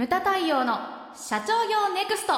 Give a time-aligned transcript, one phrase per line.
[0.00, 0.78] ムタ太陽の
[1.14, 2.32] 社長業ネクスト。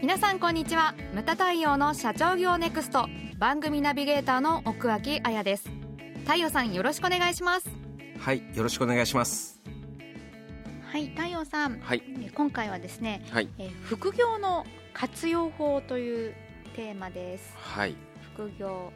[0.00, 0.94] 皆さんこんにちは。
[1.12, 3.10] ムタ太陽の社長業ネクスト。
[3.36, 5.68] 番組ナビゲーターの奥脇彩です。
[6.24, 7.68] 太陽さんよろしくお願いします。
[8.18, 9.60] はいよろしくお願いします。
[10.90, 12.02] はい太陽さん、はい。
[12.34, 13.50] 今回はですね、はい。
[13.58, 14.64] えー副業の
[14.94, 16.34] 活用法という
[16.74, 17.54] テーマです。
[17.58, 17.96] はい。
[18.34, 18.90] 副業。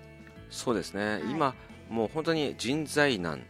[0.48, 1.32] そうですね、い。
[1.32, 1.54] 今
[1.91, 3.45] もう本当に人材難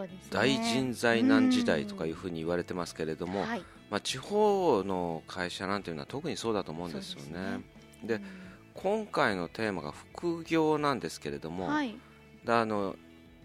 [0.00, 0.08] ね。
[0.30, 3.62] 大人材難時代とかいうふうに言われてますけれども、はい。
[3.90, 7.60] まあ、地方の会社なんていうのは特にそうだと思うんですよね。
[8.02, 8.22] でうん
[8.74, 11.94] 今回のテーマが副業なんですけれども、はい。
[12.44, 12.96] だあの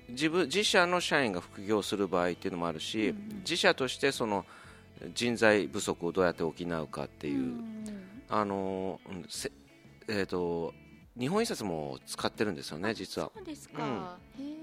[0.10, 3.38] 自分自社の社員が副業する場合っていうのもあるし、うんうん。
[3.40, 4.46] 自社としてその
[5.14, 7.86] 人材不足をどうやって補うかっていう、ん
[8.30, 9.00] あの
[10.08, 10.74] えー、と
[11.20, 13.32] 日本印刷も使ってるんですよね実は。
[13.36, 14.57] そうですか、へえ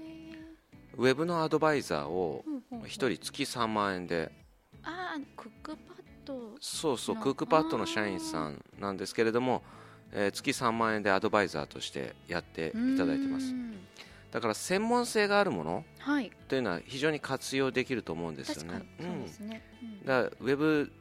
[0.97, 4.31] ウェブのアドバイザーをほうほうほう1人月3万円で。
[4.83, 9.63] ああクックパッドそうそうなクックパッドの社員さんなんですけれども、
[10.11, 13.51] えー月3万円でアドバイザーとしてやっていただいてます。
[13.51, 13.77] うん。
[14.31, 16.31] だから専門性があるものはい。
[16.47, 18.85] というのは非常に活用できると思うんですよね。
[18.99, 19.03] う
[20.41, 20.91] ウェブ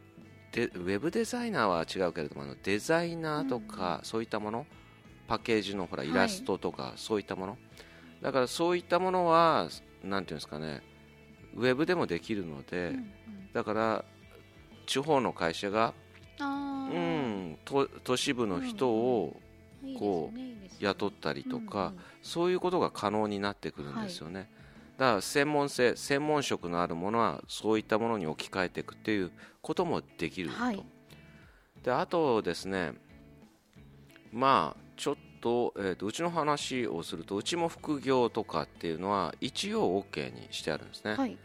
[0.52, 4.66] でウェブデザイナーは違うけれどもあのデザイナーとか、そういったもの
[5.26, 6.10] パッケージのほらはい。
[6.10, 7.58] イラストとか、そういったもの。
[8.22, 9.68] だからそういったものは
[10.04, 10.82] なんていうんですかね
[11.56, 13.04] ウェブでもできるので、うんうん。
[13.52, 14.04] だから
[14.86, 15.94] 地方の会社が、
[16.40, 19.40] あうーん、都都市部の人を
[19.98, 22.00] こう雇ったりとか、うんうん。
[22.22, 24.50] そういうことが可能になってくるんですよね、
[24.98, 29.30] だから専門性専門職のあるものはそういったものに置き換えていくっていう
[29.62, 30.84] こともできると、はい。
[31.82, 32.94] であとですね
[34.32, 35.20] まあちょっと,、
[35.76, 41.36] えーとうちの話をするとうちも副業とかっていうのは一応 OK にしてあるんですね、はい。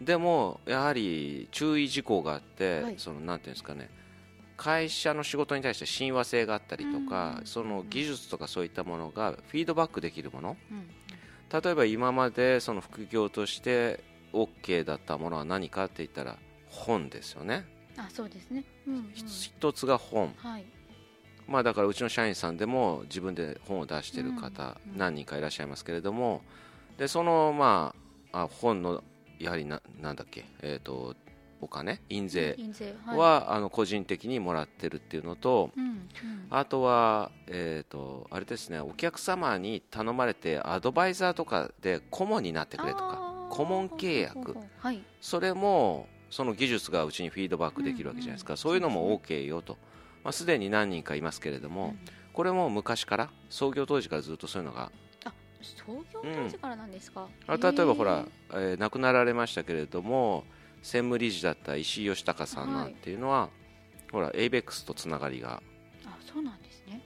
[0.00, 2.94] でもやはり注意事項があって、はい。
[2.98, 3.90] そのなんていうんですかね
[4.56, 10.56] 会社の仕事に対して親和性があったりとか、うんその技術とかそういったものがフィードバックできるもの。
[10.70, 10.88] うん
[11.50, 14.04] 例えば今までその副業として
[14.34, 16.36] OK だったものは何かって言ったら
[16.66, 17.64] 本ですよね、
[17.96, 18.64] あそうですね。
[18.86, 19.10] うんうん。
[19.14, 20.34] ひ一つが本。
[20.36, 20.66] はい
[21.48, 26.42] まあだからうちの社員さんでも自分で本を出している方何人かいらっしゃいますけれども
[26.98, 27.94] でそのま
[28.32, 29.02] ああ本の
[29.38, 31.16] やはりななんだっけえっ、と
[31.60, 36.02] お金印税印税は、あの個人的にもらってるっていうのとうんうん。
[36.50, 44.56] あとはえっ、とあれですねお客様に頼まれてアドバイザーとかで顧問になってくれとか顧問契約。
[44.78, 45.02] はい。
[45.20, 49.78] それもその技術がうちにフィードバックできるわけじゃないですか、うんうんそういうのも OK よと、
[50.28, 51.96] まあ、すでに何人かいますけれども、
[52.34, 54.92] これも昔から創業当時からずっとそういうのが。
[55.62, 60.44] 創業当時からなんですか、あ例えばほら、えー亡くなられましたけれども
[60.82, 63.48] 専務理事だった石井義隆さんなんていうのは、
[64.12, 65.62] ほら ABEX とつながりが。
[66.04, 67.00] あそうなんですね。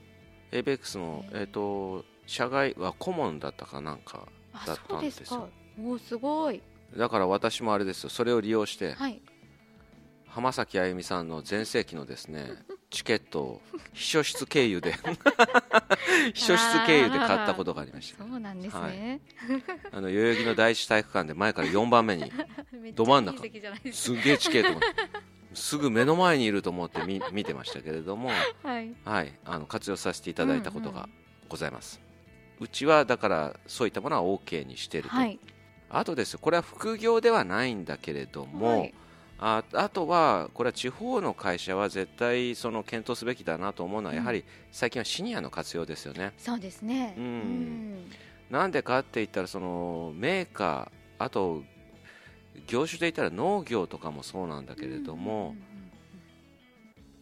[0.51, 1.41] ABEX の、へー。
[1.43, 5.25] えー、と社外は顧問だったかなんかあだったんですよ。
[5.27, 5.81] そうですか。
[5.81, 6.61] おーすごい。
[6.97, 8.09] だから私もあれですよ。
[8.09, 9.21] それを利用してはい。
[10.33, 12.49] 浜崎あゆみさんの全盛期のですね
[12.93, 13.61] チケットを
[13.91, 14.93] 秘書室経由で
[16.35, 19.19] 秘書室経由で買ったことがありましたそうなんですね、
[19.91, 22.31] あの代々木の第一体育館で前から4番目に
[22.93, 23.41] ど真ん中
[23.91, 24.85] すすげえチケットが
[25.55, 28.95] すぐ目の前にいると思って見見てましたけれども、かはい。
[29.05, 31.09] はい、あの活用させていただいたことが
[31.49, 31.99] ございます、
[32.59, 35.39] うちはだからそういったものは OK にしていると、はい。
[35.89, 36.37] あとです。
[36.37, 38.93] これは副業ではないんだけれども、はい
[39.39, 44.17] ああとはこれは地方の会社は絶対その検討すべきだなと思うのは、うん。
[44.17, 46.33] やはり最近はシニアの活用ですよね。
[46.37, 47.15] そうですね。
[47.17, 48.11] うん。
[48.49, 51.63] なんでかって言ったらそのメーカーあと
[52.67, 55.63] 業種で言ったら農業とかもそうなんだけれども、うんうんうん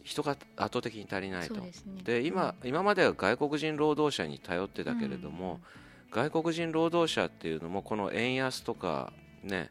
[0.03, 1.61] 人が圧倒的に足りないと。
[1.61, 2.01] ですね。
[2.03, 5.59] で今今までは外国人労働者に頼ってたけれども、
[6.09, 9.13] 外国人労働者っていうのもこの円安とか
[9.43, 9.69] ね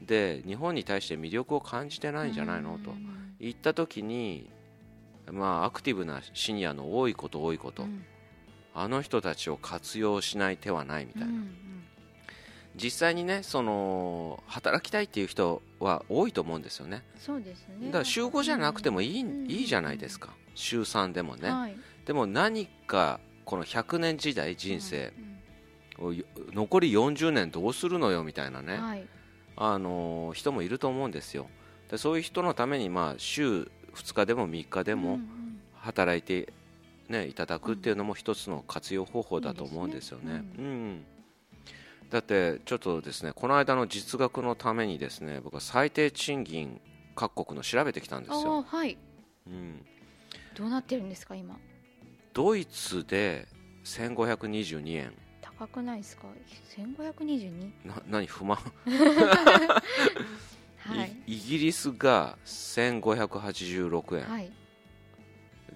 [0.00, 2.78] で日本に対して魅力を感じてないんじゃないの？
[2.78, 2.92] と
[3.40, 4.50] 言った時に
[5.30, 8.04] まあアクティブなシニアの多いこと多いこと、うん。
[8.74, 11.54] あの人たちを活用しない手はないみたいな、うんうん。
[12.76, 17.02] 実際にねその働きたいっていう人は多いと思うんですよね。
[17.18, 17.86] そうですね。
[17.86, 20.34] だから週5じゃなくてもいい,、うんいいじゃないですか。
[20.54, 21.76] 週3でもね、はい。
[22.04, 25.12] でも何かこの100年時代人生
[25.98, 29.06] うん残り40年どうするのよみたいなね、うんはい
[29.56, 31.48] あの人もいると思うんですよ。
[31.90, 35.60] でそういう人のためにまあ週2日でも3日でもうんうん。
[35.76, 36.50] 働いて、
[37.10, 40.32] ね、いただくっていうのも一つの活用方法だと思うんですよね。
[40.32, 41.04] いいですうん
[42.10, 46.80] だだってちょっとですねこの間の実学のためにですね僕は最低賃金
[47.16, 48.96] 各国の調べてきたんですあよ、ーはい。
[49.46, 49.84] うん、
[50.56, 51.56] どうなってるんですか今。
[52.32, 53.46] ドイツで
[53.84, 55.12] 1522円
[55.58, 56.24] 高くないですか
[56.76, 58.58] ？1522な何不満、
[60.78, 61.16] はい。
[61.26, 64.50] イイギリスが1586円、はい。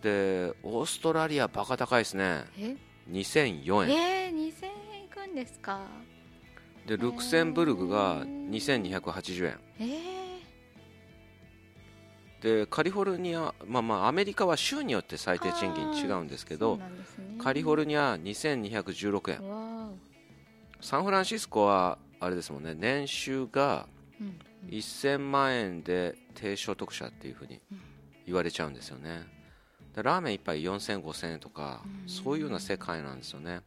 [0.03, 2.45] でオーストラリアバカ高いですね。
[2.59, 2.77] え
[3.11, 3.97] ？2004円。
[4.27, 5.81] えー、2000円いくんですか？
[6.87, 8.49] でルクセンブルグがへー。
[8.51, 9.59] 2280円。
[9.81, 10.18] えー、
[12.41, 16.85] でカリフォルニアまあまあアメリカは州によって最低賃金違うんですけどね。
[17.39, 19.49] カリフォルニア2216円。
[19.49, 19.89] わ
[20.81, 24.69] サンフランシスコはあれですもんね年収がーうんうん。
[24.71, 27.61] 1000万円で低所得者っていうふうに
[28.27, 29.27] 言われちゃうんですよね。
[29.97, 32.09] でラーメン1杯4000、5000円とかうん。
[32.09, 33.63] そういうような世界なんですよね。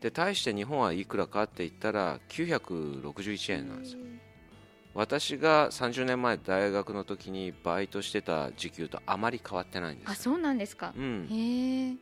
[0.00, 3.98] で対して日本はいくらかって言ったら961円なんですよ
[4.94, 10.06] 私が30年前大学の時にバイトしてた時給とあまり変わってないんです。
[10.06, 10.92] よあそうなんですか。
[10.96, 11.28] うん。
[11.30, 11.96] へえ。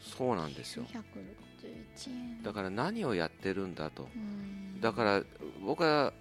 [0.00, 0.84] そうなんですよ。
[0.92, 2.42] 961円。
[2.42, 4.08] だから何をやってるんだと。
[4.14, 4.80] うん。
[4.80, 5.22] だから
[5.64, 6.12] 僕は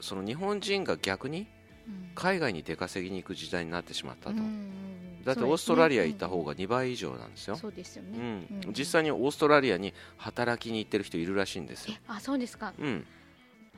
[0.00, 1.46] その日本人が逆に
[1.86, 2.10] うん。
[2.14, 4.78] 海外に出稼ぎに行く時代になってしまったと、うん
[5.24, 8.72] だってオーストラリア行った方が2倍以上なんですよ、そうですようねん。
[8.72, 11.94] 実際にオーストラリアに働きに行ってる人いるらしいんですよ。
[11.96, 12.72] え、あそうですか。
[12.78, 13.04] うん、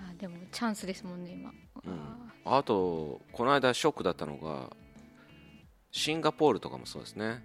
[0.09, 1.51] あでもチャンスですもんね今。
[1.85, 2.01] うん。
[2.45, 4.71] あとこの間ショックだったのが
[5.91, 7.43] シンガポールとかもそうですね。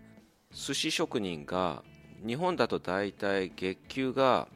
[0.51, 1.83] 寿司職人が
[2.25, 4.47] 日本だと大体月給が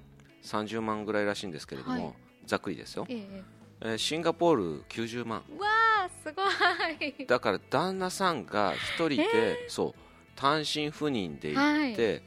[0.44, 2.14] 30万ぐらいらしいんですけれども、はい。
[2.46, 3.44] ざっくりですよ、ええ。
[3.82, 5.44] えーシンガポール90万。
[5.50, 5.68] うわ
[6.06, 6.42] あすご
[7.06, 7.26] い。
[7.28, 10.02] だから旦那さんが1人で、そう
[10.36, 12.24] 単身赴任で行って、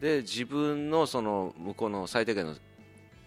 [0.00, 2.54] で自分のその向こうの最低限の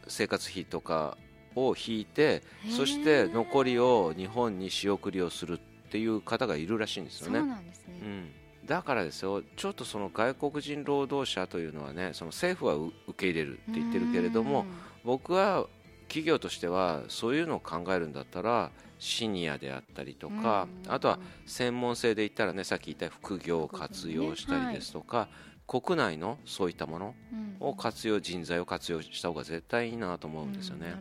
[0.08, 1.18] 生活費とか
[1.56, 8.32] を引いてそして残りを日本に仕送りをするっていう方がいるらしいんですそうよね、なんですね、うん、
[8.68, 14.66] だからですよちょっとその外国人労働者というのはねその政府はう受け入れるって言ってるけれども
[15.04, 15.66] 僕は
[16.08, 25.30] 企業としてはそういうのを考えるんだったらシニアであったりとか、うんあとは専門性で言ったらねさっき言った副業を活用したりですとか、
[25.68, 30.96] 国内のそういったものうんを活用人材を活用した方が絶対いいなと思うんですよね、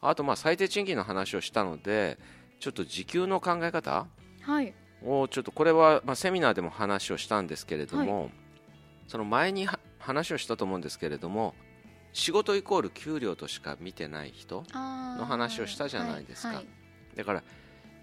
[0.00, 2.18] あとまあ最低賃金の話をしたので
[2.60, 4.06] ちょっと時給の考え方
[5.04, 8.30] をちょっとこれはまあセミナーでも話をしたんですけれども、
[9.06, 11.54] その前には話をしたと思うんですけれども
[12.12, 16.54] 仕事イコール給料としか見てない人のの話をしたじゃないですか。
[16.56, 16.66] はい
[17.16, 17.42] だから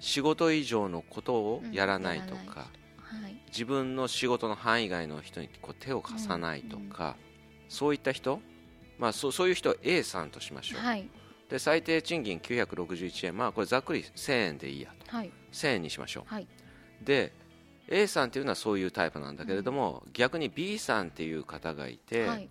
[0.02, 3.42] 仕事以上のことをやらないとか、はい。
[3.48, 7.16] 自分の仕事の範囲外の人にこう手を貸さないとか、
[7.70, 8.42] そういった人、
[9.00, 11.10] まあ、そうそういう人を A さんとしましょう、はい
[11.56, 15.16] で最低賃金961円、まあ、これざっくり1000円でいいやと。
[15.16, 15.32] はい。
[15.54, 16.34] 1000円にしましょう。
[16.34, 16.48] はい。
[17.02, 17.32] で
[17.88, 22.50] A さんっていうのはそういうタイプなんだけれども、逆に B さんっていう方がいて、はい。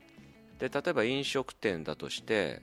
[0.58, 2.62] で例えば飲食店だとして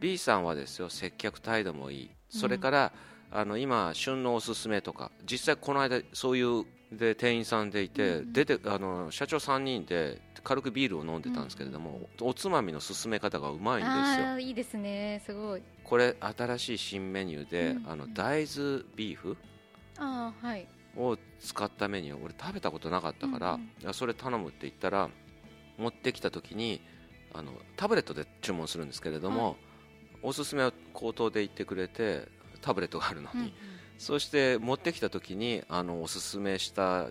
[0.00, 2.10] B さんはですよ接客態度もいい。
[2.28, 2.92] それから、
[3.30, 14.38] あの今旬のおすすめとか実際この間そういうで店員さんでいて、うん出てあの社長3人で軽くビールを飲んでたんですけれども、おつまみの勧め方がうまいんですよ。
[14.38, 15.62] いいですねすごい。
[15.84, 19.36] これ新しい新メニューで、うんあの大豆ビーフ
[19.98, 20.66] ああはい。
[20.96, 25.08] を使ったメニュー俺食べたことなかったから、うんそれ頼むって言ったら
[25.78, 26.80] 持ってきた時に
[27.32, 29.54] あのタブレットで注文するんですけれども、は
[30.22, 32.28] おすすめは口頭で言ってくれて
[32.60, 33.52] タブレットがあるのに、うんうん。
[33.98, 37.10] そして持ってきた時にあのおすすめした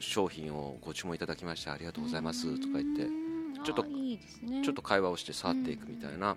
[0.00, 3.10] 商品をご注文いただきましてありがとうございますとか言ってう
[3.60, 4.62] んちょっといいですね。
[4.64, 6.36] ちょっと会話をして去っていくみたいな、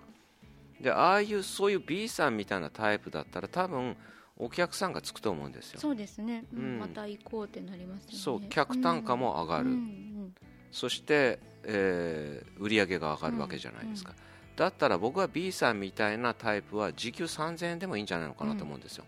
[0.80, 3.96] でああいうそういう B さんみたいなタイプだったら多分
[4.36, 5.80] お客さんがつくと思うんですよ。
[5.80, 6.78] そうですね、うんうん。
[6.80, 8.18] また行こうってなりますよね。
[8.18, 10.34] そう客単価も上がる、うんうん
[10.70, 14.12] そして、えー売り上げが上がるわけじゃないですか、
[14.56, 19.04] だったら僕は B さんみたいなタイプは時給3000円でもいいんじゃないのかなと思うんですよ、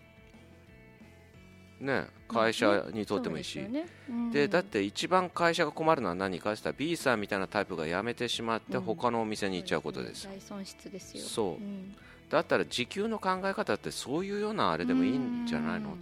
[1.80, 3.86] ね会社にとってもいいし、ね。
[4.08, 4.30] うん。
[4.30, 8.82] でだって一番会社が困るのは何かって言ったら B さんみたいなタイプが辞めてしまってうん。
[8.82, 10.24] 他のお店に行っちゃうことです。
[10.24, 11.22] よ、大損失ですよ。
[11.22, 11.62] そう。
[11.62, 11.94] ん。
[12.28, 15.90] だったら時給の考え方ってそういうようなあれでもいいんじゃないの？
[15.90, 15.94] うん。
[15.94, 15.98] っ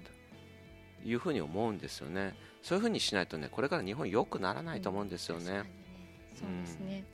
[1.02, 2.34] ていうふうに思うんですよね。
[2.62, 5.66] そういうふうにしないとねこれから日本良くならないと思うんですよね、確かに
[6.34, 7.04] そうですね、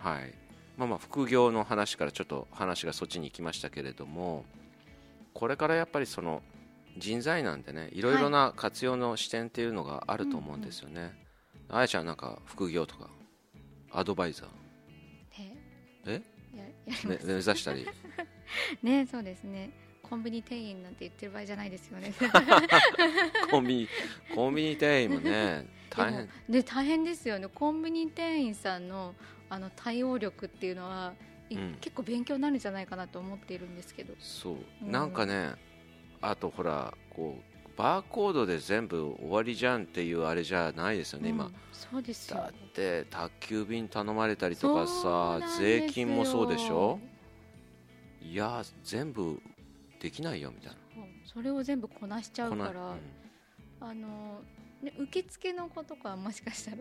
[0.00, 0.34] はい。
[0.76, 4.44] まあ、まあ副業の話からちょっと話がそっちに行きましたけれども
[5.34, 6.42] これからやっぱりその
[6.98, 8.02] 人材なんでねい。
[8.02, 11.12] ろいろな活用の視点っていうのがあると思うんですよね、
[11.68, 13.08] あやちゃんなんか副業とか
[13.90, 14.46] アドバイザー。
[15.42, 15.56] ね
[16.06, 16.22] え？
[16.54, 16.70] いやや
[17.04, 17.86] りね目指したり。
[18.82, 19.70] ねそうですね。
[20.02, 22.12] コンビニ店員なんて言ってる場合じゃないですよね。
[23.50, 23.88] コンビニ
[24.34, 26.28] コンビニ店員もね 大変。
[26.48, 27.48] で大変ですよね。
[27.48, 29.14] コンビニ店員さんの
[29.48, 31.14] あの対応力っていうのは、
[31.48, 31.76] いうん。
[31.80, 34.14] 結構勉強になるんじゃないかなと思っているんですけど。
[34.18, 34.90] そう、うん。
[34.90, 35.54] なんかね
[36.22, 37.42] あとほらこう
[37.76, 41.46] バーコードで全部終わりじゃんっていうあれじゃないですよね、今。
[41.46, 42.36] うんそうですよ。
[42.36, 46.98] だって宅急便頼まれたりとかさ税金もそうでしょ？
[48.22, 49.42] いや全部
[50.00, 50.76] できないよみたいな。
[51.24, 52.94] それを全部こなしちゃうから
[53.80, 54.42] あの、
[54.82, 56.78] ね、受付の子とかはもしかしたら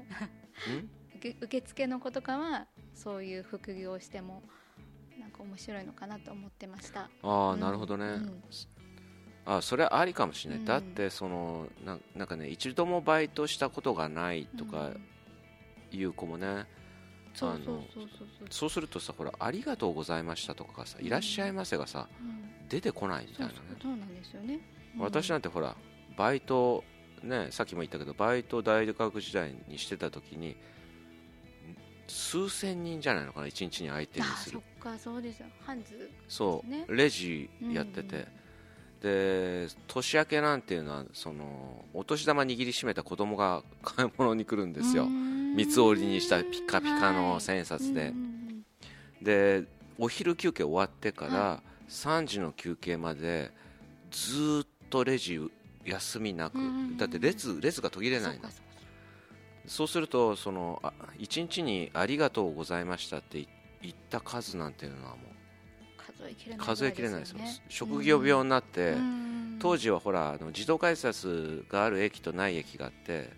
[1.42, 4.44] 受付の子とかはそういう副業をしても
[5.20, 7.02] なんか面白いのかなと思ってました。
[7.02, 8.44] ああ、うんなるほどね、うん
[9.46, 10.66] あそれありかもしれない、うん。
[10.66, 15.08] だってそのななんかね一度もバイトしたことがないとかうん。
[15.94, 16.68] いう子もね、
[17.34, 17.84] そうあの
[18.50, 22.70] そうするとさほら「ありがとうございました」とかがさ「いらっしゃいませ」がさうん。
[22.70, 23.60] 出てこないみたそいうなね。
[23.72, 24.60] そうそうなんですよね、
[24.96, 25.02] うん。
[25.02, 25.76] 私なんてほら
[26.16, 26.86] バイト
[27.24, 30.56] ねさっきも言ったけどバイト大学時代にしてた時に
[32.08, 34.60] 数千人じゃないのかな一日に相手にする。
[34.60, 35.48] あそっかそうですよ。
[35.60, 38.28] ハンズそう、ねレジやってて、
[39.02, 45.06] で年明けなんていうのはそのお年玉握りしめた子供が買い物に来るんですよ。
[45.06, 48.14] 三つ折りにしたピカピカの千円札で、
[49.22, 49.64] で
[49.98, 53.52] お昼休憩終わってから、は3時の休憩まで
[54.12, 55.42] ずーっとレジ
[55.84, 56.58] 休みなく、
[56.98, 58.72] だって列列が途切れないんだそうか
[59.68, 63.46] そうするとそのあ1日に「ありがとうございました」って
[63.82, 65.41] 言った数なんていうのはもう
[66.58, 67.62] 数えきれないですよね。
[67.70, 69.58] 職業病になって、うん。
[69.60, 73.30] 当時はほらあの自動改札がある駅とない駅があって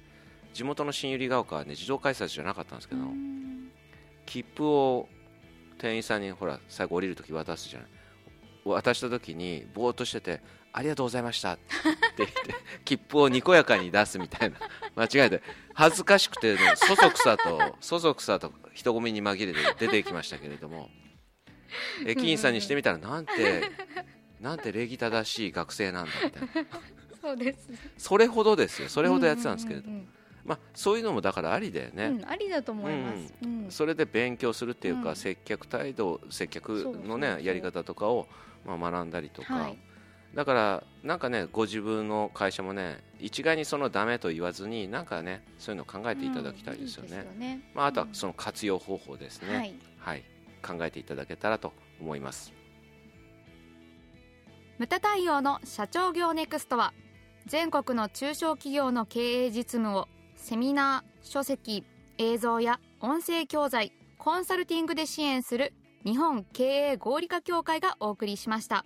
[0.54, 3.72] 地元の新百合ヶ丘はね自動改札じゃなかったんですけど、うん。
[4.26, 5.10] 切符を
[5.78, 7.90] 店員さんにほら最後降りるとき渡すじゃない。
[8.66, 11.64] 渡したときにぼーっとしてて「ありがとうございました」って
[12.18, 12.36] 言って
[12.86, 14.58] 切符をにこやかに出すみたいな。
[14.96, 15.42] 間違えて。
[15.74, 20.90] 恥ずかしくて、ね、そそくさとそそくさと人混みに紛れて出てきましたけれども
[22.06, 23.32] 駅員さんにしてみたらなんて
[24.40, 26.48] なんて礼儀正しい学生なんだみたいな
[27.22, 27.70] そうです。
[27.70, 28.90] ねそれほどですよ。
[28.90, 29.90] それほどやってたんですけれど、
[30.44, 35.16] まあ、そういうのもだからありだよね、ありだと思います、うんそれで勉強するっていうか、うん。
[35.16, 38.28] 接客態度接客のねうやり方とかを、
[38.66, 39.78] まあ、学んだりとか、はい。
[40.36, 48.14] だからなんかねご自分の会社もね一概にそのダメと言わずになんかねそういうのを考えていただきたいですよね,、まあ、あとはうん。
[48.14, 49.76] その活用方法ですね、はい。
[50.00, 50.24] はい、
[50.64, 52.54] 考えていただけたらと思います。
[54.80, 56.94] 無駄対応の社長業ネクストは
[57.46, 61.86] 全国の中小企業の経営実務をセミナー書籍
[62.18, 65.74] 映像や音声教材コンサルティングで支援する
[66.06, 68.86] 日本経営合理化協会がお送りしました。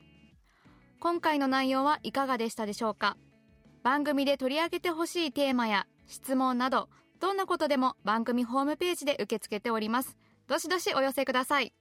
[0.99, 3.15] 今回の内容はいかがでしたでしょうか？
[3.83, 10.17] 番組で取り上げてほしいテーマや質問などどんなことでも番組ホームページで受け付けております。
[10.47, 11.73] どしどしお寄せください。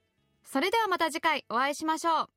[0.44, 2.35] それではまた次回お会いしましょう。